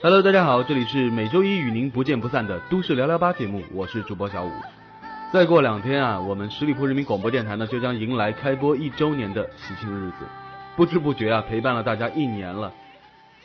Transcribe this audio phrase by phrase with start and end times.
[0.00, 4.50] Hello，大家好，这里是每周一与您不见不散的都市聊聊吧节目，我是主播小五。
[5.32, 10.18] 再过两天啊，我们十里铺人民广播电台呢就将迎来开播一周年的喜庆日子。
[10.76, 12.72] 不知不觉啊，陪伴了大家一年了。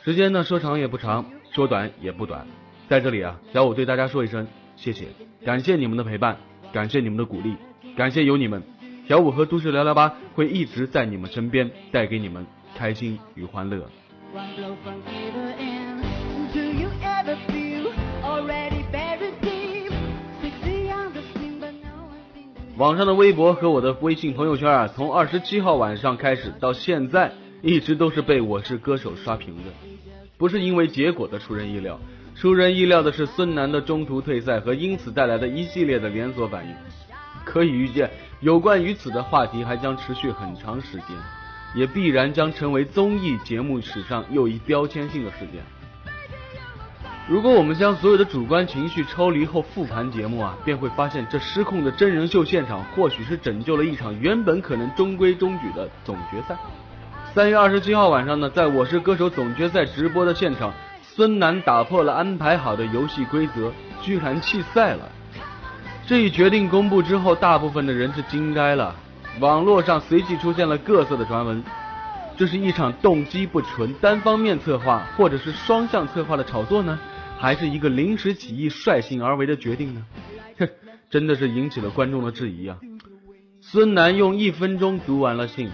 [0.04, 2.46] 时间呢说长也不长，说短也不短。
[2.88, 5.06] 在这里啊，小五对大家说一声谢谢，
[5.44, 6.36] 感谢你们的陪伴，
[6.72, 7.56] 感谢你们的鼓励，
[7.96, 8.62] 感谢有你们，
[9.08, 13.90] 小五和都市聊聊吧会一直在你们身边，带给你们开心与欢乐。
[22.76, 27.30] 网上的微博和我的微信朋友圈啊，从二十七号晚上开始到现在，
[27.62, 29.70] 一直都是被《我是歌手》刷屏的。
[30.36, 32.00] 不是因为结果的出人意料，
[32.34, 36.74] 出人意料的是孙楠的中途退赛和因此带来的一系列的连锁反应。
[37.44, 38.10] 可以预见，
[38.40, 41.16] 有关于此的话题还将持续很长时间，
[41.76, 45.62] 也必然将成为综艺节目史上又一标签性的事件。
[47.26, 56.54] 如果我们将所有的主观情绪抽离后复盘节目啊，便会发现这失控的真人秀现场或许是拯救了一场原本可能中规中矩的总决赛。
[57.32, 60.70] 三月二十七号晚上呢，在我是歌手总决赛直播的现场，
[61.02, 65.08] 孙楠打破了安排好的游戏规则，居然弃赛了。
[66.06, 68.94] 这一决定公布之后，大部分的人是惊呆了。
[69.40, 71.64] 网络上随即出现了各色的传闻。
[72.36, 76.98] 这是一场动机不纯、单方面策划，或者是双向策划的炒作呢？
[77.44, 80.06] 还是一个临时起意、率性而为的决定呢？
[80.58, 80.66] 哼，
[81.10, 82.78] 真的是引起了观众的质疑啊！
[83.60, 85.68] 孙楠用一分钟读完了信，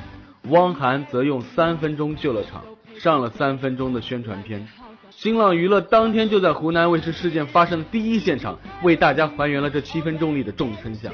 [0.48, 2.64] 汪涵则用三分钟救了场，
[2.98, 4.66] 上了三分钟的宣传片。
[5.10, 11.12] 新浪娱乐当天就在湖南卫视事件发生的第一现场，为大家还原了这七分钟里的众生相。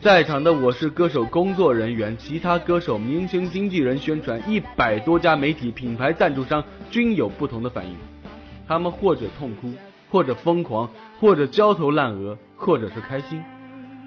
[0.00, 7.94] 在场的我是歌手工作人员、其他歌手、明星、经纪人、宣传一百多家媒体、品牌赞助商均有不同的反应。
[8.68, 9.72] 他们或者痛哭，
[10.10, 13.42] 或者疯狂，或者焦头烂额，或者是开心。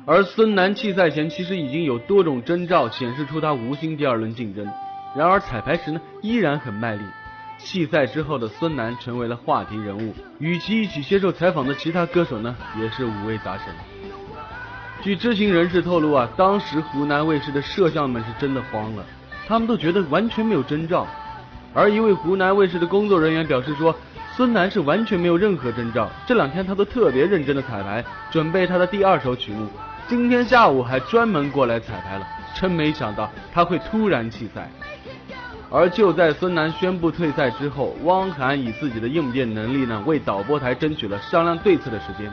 [0.06, 4.68] 而孙楠弃赛前其实已经有多种征兆显示出他无心第二轮竞争，
[5.16, 7.02] 然而彩排时呢依然很卖力。
[7.58, 13.74] 弃赛之后的孙楠成为了话题人物，与其一起接受采访的其他歌手呢也是五味杂陈。
[15.02, 19.04] 据知情人士透露啊，当时湖南卫视的摄像们是真的慌了，
[19.48, 21.08] 他们都觉得完全没有征兆。
[21.74, 23.96] 而一位湖南卫视的工作人员表示说。
[24.36, 29.68] 孙楠是完全没有任何征兆，这两天他都特别认真的彩排，准备他的第二首曲目。
[30.08, 32.26] 今天下午还专门过来彩排了，
[32.56, 34.70] 真没想到他会突然弃赛。
[35.70, 42.32] 而就在孙楠宣布退赛之后，汪涵以自己的应变能力呢，为导播台争取了商量对策的时间。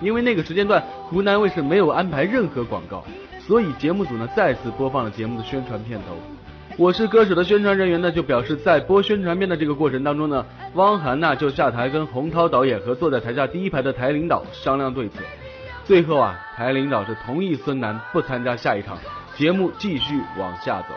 [0.00, 3.04] 因为那个时间段湖南卫视没有安排任何广告，
[3.40, 6.16] 所以节目组呢再次播放了节目的宣传片头。
[6.78, 10.44] 我是歌手的宣传人员呢，就表示在播宣传片的这个过程当中呢，
[10.74, 15.16] 汪涵呢就下台跟洪涛导演和坐在台下第一排的台领导商量对策。
[15.84, 18.98] 最后啊，台领导是同意孙楠不参加下一场
[19.36, 20.94] 节目，继续往下走。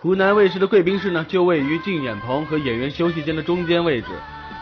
[0.00, 4.08] 湖南卫视的贵宾室呢，就位于竞演棚和演员休息间的中间位置，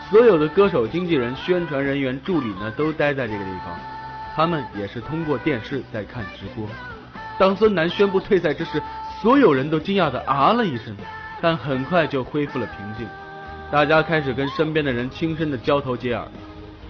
[0.09, 3.92] 所有的歌手、经纪人、宣传人员、助理呢，都待在这个地方。
[4.35, 6.67] 他们也是通过电视在看直播。
[7.37, 8.81] 当孙楠宣布退赛之时，
[9.21, 10.95] 所有人都惊讶的啊了一声，
[11.41, 13.07] 但很快就恢复了平静。
[13.71, 16.27] 大家开始跟身边的人轻声的交头接耳。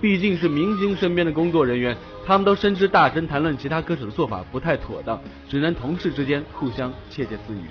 [0.02, 1.96] 毕竟是明星身边的工作人员，
[2.26, 5.18] 他们都深知大声谈论其他歌手的做法不太妥当，
[5.48, 7.68] 只能同事之间互相窃窃私语。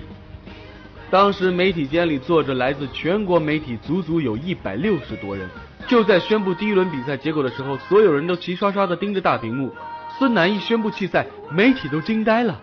[1.11, 5.47] 当时媒体间里坐着来自全国媒体，足足有一百六十多人。
[5.87, 9.73] 就在宣布第一轮比赛结果的时候，所有人都齐刷刷的盯着大屏幕。
[10.17, 12.59] 孙楠一宣布弃赛，媒体都惊呆了。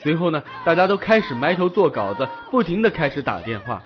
[0.00, 3.82] 随后呢，大家都开始埋头做稿子，不停的开始打电话。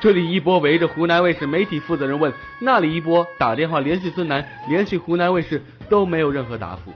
[0.00, 6.92] 这里一波围着湖南卫视媒体负责人问，那里一波打电话联系孙楠，联系湖南卫视都没有任何答复。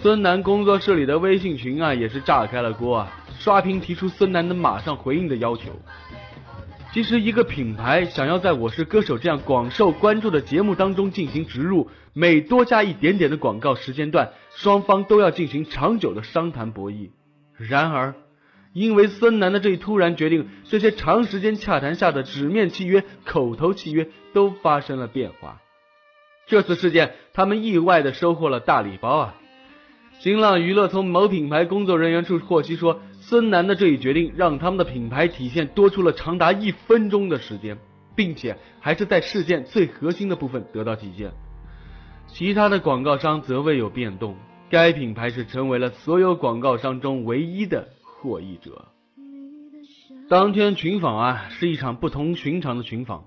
[0.00, 3.08] 孙楠工作室里的微信群啊，也是炸开了锅啊。
[3.38, 5.70] 刷屏提出孙楠能马上回应的要求。
[6.90, 17.10] 其实，一个品牌想要在我是歌手这样广受关注的节目当中进行植入，每多加一点点的广告时间段，双方都要进行长久的商谈博弈。
[17.58, 18.14] 然而，
[18.72, 25.60] 因为孙楠的这一突然决定，这些长时间洽谈下的纸面契约、口头契约都发生了变化。
[26.46, 29.34] 这次事件，他们意外的收获了大礼包啊！
[30.20, 33.02] 新浪娱乐从某品牌工作人员处获悉说。
[33.28, 37.76] 孙楠的这一决定让他们的品牌体现多出了长达一分钟的时间，
[38.16, 41.30] 并且还是在事件最核心的部分得到体现。
[42.26, 44.34] 其他的广告商则未有变动，
[44.70, 48.86] 该品牌是成为了所有广告商中唯一的获益者。
[50.30, 53.26] 当天群访啊，是一场不同寻常的群访。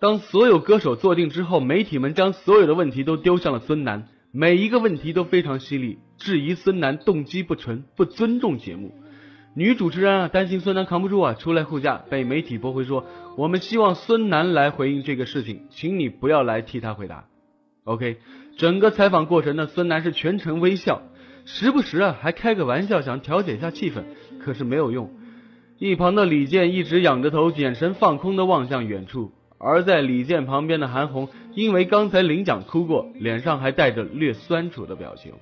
[0.00, 8.92] 当所有歌手坐定之后，媒体们将所有的问题都丢向了孙楠，每一个问题都非常犀利，质疑孙楠动机不纯，不尊重节目。
[9.54, 13.04] 女主持人啊，担心孙楠扛不住啊，出来护驾，被媒体驳回说
[13.36, 17.24] ：“我们希望孙楠来回应这个事情，请你不要来替他回答。”
[17.82, 18.18] OK，
[18.56, 21.02] 整个采访过程呢，孙楠是全程微笑，
[21.44, 24.04] 时不时啊还开个玩笑，想调节一下气氛，
[24.38, 25.10] 可是没有用。
[25.78, 35.32] 一旁的李健一直仰着头，眼神放空的望向远处，而在李健旁边的韩红，因为刚才领奖哭过，脸上还带着略酸楚的表情。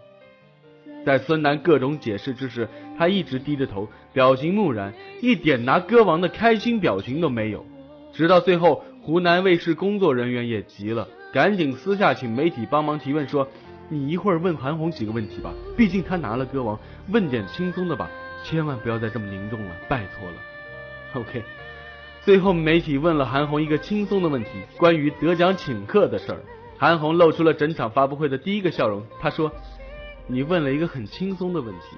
[1.07, 2.69] 在孙楠各种解释之时，
[2.99, 4.93] 他一直低着头，表情木然，
[5.23, 7.65] 一点拿歌王的开心表情都没有。
[8.13, 13.47] 直到最后，湖南卫视工作人员也急了，赶紧私下请媒体帮忙提问，说
[13.89, 16.77] ：“你一会儿问韩红几个问题吧，毕竟他拿了歌王，
[17.13, 18.11] 问点轻松的吧，
[18.43, 20.35] 千万不要再这么凝重了，拜托了。”
[21.15, 21.41] OK，
[22.23, 26.41] 最后媒体问了韩红一个轻松的问题，关于得奖请客的事儿。
[26.77, 29.53] 韩红露出了整场发布会的第一个笑容，她说。
[30.27, 31.97] 你问了一个很轻松的问题。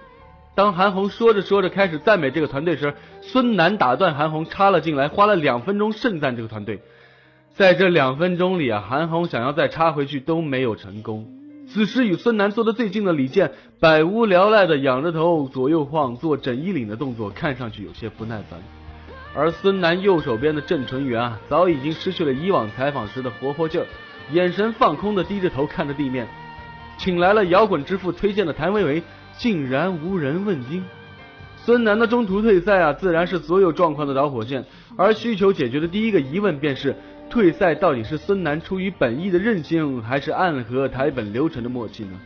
[0.55, 6.81] 当韩红说着说着开始赞美这个团队时，孙楠打断韩红插了进来，花了两分钟盛赞这个团队。
[7.55, 11.27] 在这两分钟里啊，韩红想要再插回去都没有成功。
[11.69, 18.59] 此时与孙楠坐得最近的李健，百无聊赖的仰着头左右晃，做整衣领的动作，看上去有些不耐烦。
[19.35, 23.87] 而孙楠右手边的郑纯元啊，早已经失去了以往采访时的活泼劲儿，
[24.33, 26.27] 眼神放空的低着头看着地面。
[26.99, 29.03] 请来了摇滚之父推荐的谭维维，
[29.39, 30.85] 竟然无人问津。
[31.57, 34.65] 孙楠的中途退赛啊，自然是所有状况的导火线。
[34.97, 36.97] 而需求解决的第一个疑问便是，
[37.31, 42.19] 退赛到底是孙楠出于本意的任性，还是暗合台本流程的默契呢？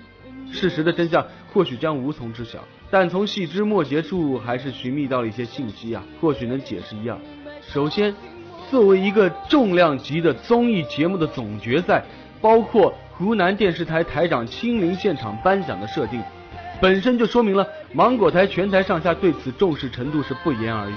[0.50, 2.60] 事实的真相或许将无从知晓，
[2.90, 7.18] 但从细枝末节处还是寻觅到了一些信息啊，或许能解释一二。
[7.60, 8.14] 首先，
[8.70, 12.02] 作为一个重量级的综艺节目的总决赛，
[12.40, 12.94] 包括。
[13.22, 16.20] 湖南电视台台长亲临现场颁奖的设定，
[16.80, 20.94] 本身就说明了芒果台全台上下对此重视程度是不言而喻。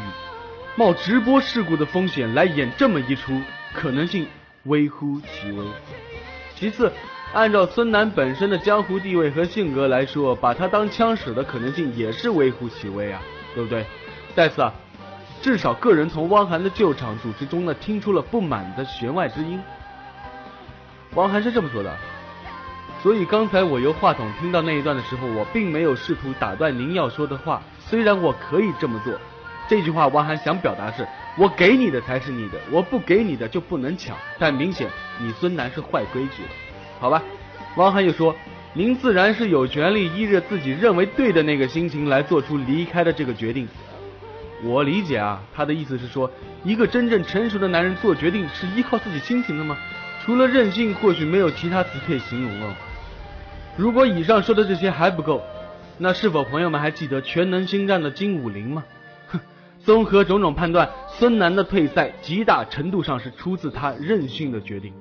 [0.76, 3.40] 冒直播事故的风险来演这么一出，
[3.74, 4.28] 可能性
[4.64, 5.64] 微乎其微。
[6.56, 6.92] 其次，
[7.32, 13.22] 按照孙楠本身的江湖地位和性格来说，把他当枪使的可能性也是微乎其微啊，
[13.54, 13.86] 对不对？
[14.36, 14.74] 在此啊，
[15.42, 19.62] 至少个人从汪涵的救场主持中呢，听出了不满的弦外之音。
[21.14, 21.96] 汪涵是这么说的，
[23.06, 29.14] 所以刚才我由话筒听到那一段的时候，我并没有试图打断您要说的话，虽然我可以这么做。
[29.70, 31.08] 这句话汪涵想表达是，
[31.38, 34.18] 我给你的才是你的，我不给你的就不能抢。
[34.40, 34.88] 但明显
[35.20, 36.50] 你孙楠是坏规矩了，
[37.00, 37.22] 好吧？
[37.76, 38.36] 汪涵又说，
[38.74, 43.68] 您自然是有权利依着自己认为对的那个心情来做出离开的这个决定。
[44.64, 46.28] 我理解啊，他的意思是说，
[46.64, 49.78] 一个真正成熟的男人做决定是依靠自己心情的吗？
[50.24, 52.76] 除了任性，或许没有其他词可以形容了。
[53.78, 55.42] 如果以上说的这些还不够，
[55.98, 58.86] 那是否朋友们还记得全能星战的金武林吗？
[59.28, 59.40] 哼，
[59.80, 64.94] 综合种种判断，孙楠的退赛极大程度上是出自他任性的决定。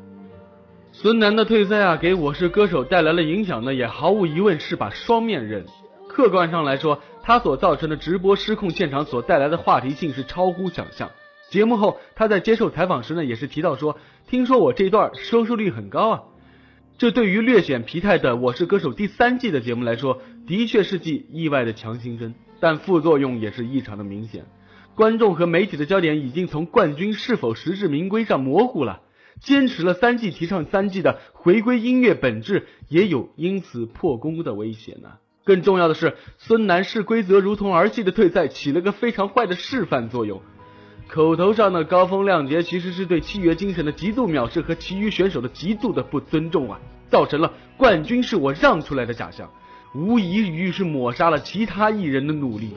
[0.91, 5.65] 孙楠的退赛啊，给我是歌手带来了影响呢，也毫无疑问是把双面刃。
[6.09, 11.11] 客观上来说，他所造成的直播失控现场所带来的话题性是超乎想象。
[11.49, 16.23] 节目后，他在接受采访时呢，也是提到说：“听说我这段收视率很高啊。”
[16.97, 24.45] 这对于略显疲态的《我是歌手》第三季的节目来说，的确是剂意外的强心针，但副作用也是异常的明显。
[24.95, 29.01] 观众和媒体的焦点已经从冠军是否实至名归上模糊了。
[29.41, 35.15] 坚持了三季，提倡三季的回归音乐本质，也有因此破功的危险呢。
[35.45, 40.43] 更重要的是，孙楠视规则如同儿戏的退赛，起了个非常坏的示范作用。
[41.09, 49.49] 口头上的高风亮节，其实是对契约精神的极度藐视和其余选手的极度的不尊重啊，造成了冠军是我让出来的假象，
[49.95, 52.71] 无异于是抹杀了其他艺人的努力。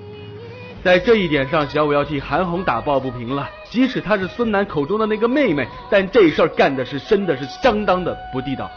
[0.83, 3.49] 在这一点上，小五要替韩红打抱不平了。
[3.69, 8.69] 即使她是孙楠口中的那个妹妹，但这事儿干的是真的是相当的不地道。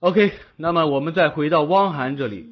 [0.00, 2.48] OK，那么我们再回到汪涵这里，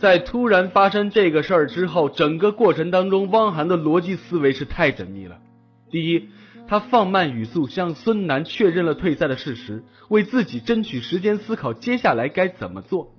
[0.00, 5.38] 在突然发生这个事儿之后，整个过程当中，汪涵的逻辑思维是太缜密了。
[5.90, 6.28] 第一。
[6.70, 13.14] 他放慢语速，向孙楠确认了退赛的事实，为自己争取时间思考接下来该怎么做。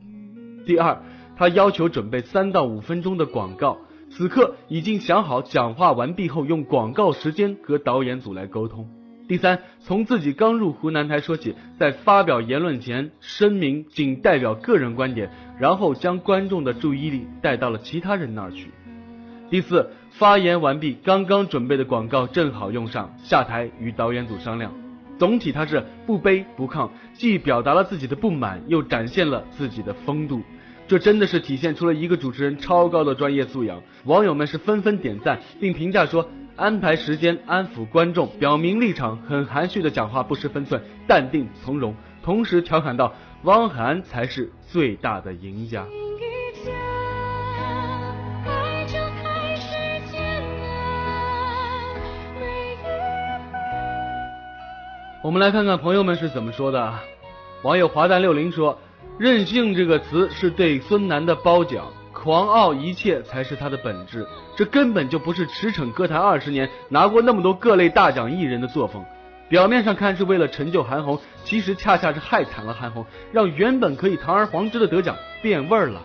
[0.67, 1.01] 第二，
[1.35, 3.79] 他要求准备三到五分钟的广告，
[4.11, 8.87] 此刻已经想好讲话完毕后用广告时间和导演组来沟通。
[9.29, 18.71] 第三，从自己刚入湖南台说起，在发表言论前声明仅代表个人观点，然后将观众的注意力带到了其他人那儿去。
[19.51, 24.73] 第四，发言完毕，刚刚准备的广告正好用上，下台与导演组商量。
[25.19, 30.41] 总体他是不卑不亢，既表达了自己的不满，又展现了自己的风度。
[30.87, 33.79] 这真的是体现出了一个主持人超高的专业素养。
[34.05, 36.27] 网友们是纷纷点赞，并评价说：
[36.59, 41.95] 安排时间，安抚观众，表明立场，很含蓄的讲话，不失分寸，淡定从容。
[42.21, 43.13] 同时调侃道：
[43.43, 45.85] 汪涵才是最大的赢家。
[55.23, 56.93] 我们来看看朋友们是怎么说的。
[57.63, 58.77] 网友华诞六零说
[59.17, 61.85] ：“任性这个词是对孙楠的褒奖，
[62.21, 64.27] 狂傲一切才是他的本质。
[64.57, 69.05] 这根本就不是驰骋歌坛二十年、拿过那么多各类大奖艺人的作风。
[69.47, 76.01] 表面上看是为了成就韩红，其实恰恰是害惨了韩红，让原本可以堂而皇之的得奖变味儿了，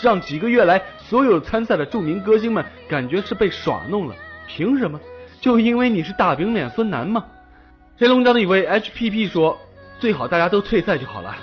[0.00, 4.14] 让几个月来所有参赛的著名歌星们感觉是被耍弄了。
[4.46, 5.00] 凭什么？
[5.40, 7.24] 就因为你是大饼脸孙楠吗？”
[7.98, 9.58] 黑龙江的一位 HPP 说
[9.98, 11.36] ：“最好大家都退赛就好了，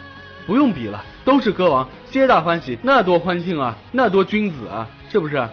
[0.46, 5.48] 不用比了，都是歌王，皆大欢喜，那多欢庆啊，那多君子啊，是不是？”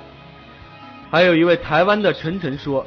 [1.11, 2.87] 还有一位台湾的晨晨说：“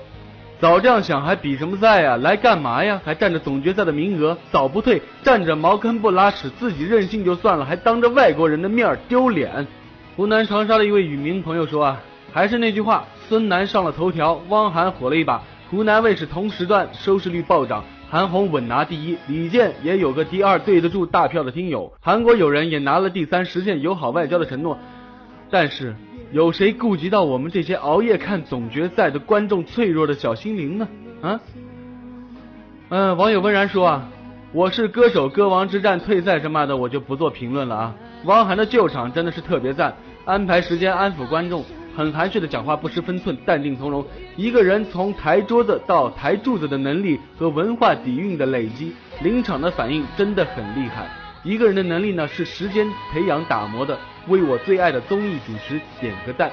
[0.60, 2.18] 早这样想还比什么赛呀？
[2.18, 3.02] 来干嘛呀？
[3.04, 9.66] 还占着总决赛的名额，早不退，占着茅坑不拉屎，自己任性就算了，还当着外国人的面丢脸。”
[10.16, 17.84] 湖南长沙的一位雨民朋友说：“啊，还是那句话，孙楠上了头条，汪涵火了一把，湖南卫视同时段收视率暴涨。”
[18.14, 24.78] 韩红稳拿第一，李健也有个第二对得住大票的听友，韩国友人也拿了第三，实现友好外交的承诺。
[25.50, 25.96] 但是，
[26.32, 30.88] 有谁顾及到我们这些熬夜看总决赛的观众脆弱的小心灵呢？
[31.24, 31.40] 啊？
[32.90, 34.08] 嗯，网友温然说啊，
[34.52, 37.96] 我是歌手歌王之战退赛什么的，我就不做评论了啊。
[38.26, 39.92] 汪涵的救场真的是特别赞，
[40.24, 41.66] 安排时间安抚观众。
[41.96, 44.04] 很含蓄的讲话，不失分寸，淡定从容。
[44.36, 51.08] 一个人从抬桌子到抬柱子的能力和文化底蕴的累积，临场的反应真的很厉害。
[51.44, 53.98] 一个人的能力呢，是时间培养打磨的。
[54.28, 56.50] 为我最爱的综艺主持点个赞。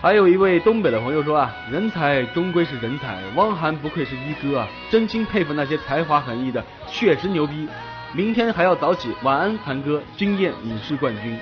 [0.00, 7.68] 还有一位东北的朋友说啊，人才终归是人才，汪涵不愧是一哥啊，真心佩服那些才华横溢的，确实牛逼。
[8.12, 11.38] 明天还要早起，晚安韩哥，惊艳影视冠军。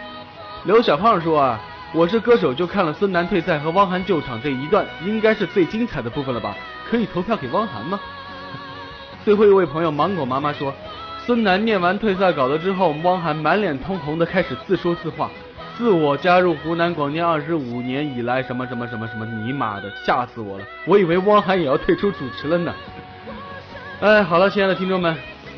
[0.65, 1.61] 刘小胖说啊。
[1.93, 6.55] 我是歌手，就看了孙楠退赛和汪涵救场这一段，应该是最精彩的部分了吧？
[6.89, 7.99] 可以投票给汪涵吗？
[9.25, 10.73] 最后一位朋友芒果妈妈说，
[11.27, 15.29] 孙楠念完退赛稿子之后，汪涵满脸通红的开始自说自话，
[15.77, 20.65] 自我加入湖南广电二十五年以来什么什么什么什么，你妈的，吓死我了！
[20.87, 22.73] 我以为汪涵也要退出主持了呢。
[24.01, 25.17] 哎，好了，亲爱的听众们，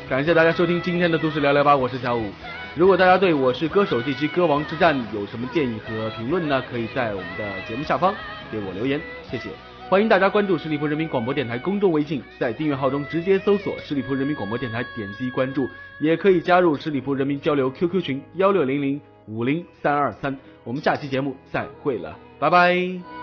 [0.09, 2.31] 感谢大家收听今天的都市聊聊吧，我是小五。
[2.75, 6.63] 如果大家对我是歌手这期歌王之战有什么建议和评论呢？
[6.71, 8.15] 可以在我们的节目下方
[8.51, 8.99] 给我留言，
[9.29, 9.49] 谢谢。
[9.89, 20.35] 欢迎大家关注十里铺人民广播电台公众微信，在订阅号中直接搜索十里铺人民广播电台，点击关注，也可以加入十里铺人民交流 QQ 群幺六零零五零三二三。
[20.63, 23.22] 我们下期节目再会了，拜拜。